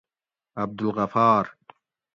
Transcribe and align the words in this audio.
عبدالغفار 0.57 1.57